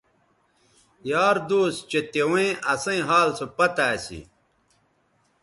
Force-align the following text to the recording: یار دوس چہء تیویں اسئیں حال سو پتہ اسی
یار 1.09 1.37
دوس 1.49 1.75
چہء 1.89 2.03
تیویں 2.11 2.51
اسئیں 2.73 3.03
حال 3.07 3.29
سو 3.37 3.45
پتہ 3.57 3.85
اسی 3.95 4.19